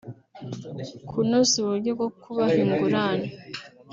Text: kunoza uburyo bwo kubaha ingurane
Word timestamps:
kunoza 1.07 1.53
uburyo 1.61 1.91
bwo 1.97 2.07
kubaha 2.21 2.55
ingurane 2.63 3.29